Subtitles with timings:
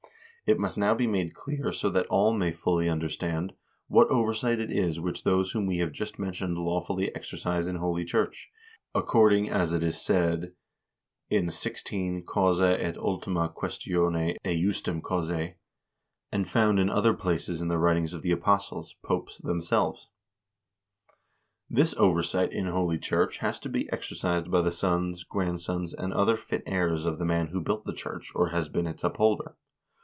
[0.47, 3.53] It must now be made clear so that all may fully understand,
[3.87, 8.03] what oversight it is which those whom we have just mentioned lawfully exercise in holy
[8.03, 8.51] church,
[8.93, 10.51] according as it is said
[11.29, 12.25] in xvi.
[12.25, 15.53] causa et ultima questione ejusdem cause,
[16.33, 20.09] and found in other places in the writings of the apostles (popes) themselves;
[21.69, 26.35] 'This oversight in holy church has to be exercised by the sons, grandsons, and other
[26.35, 29.55] fit heirs of the man who built the church or has been its upholder.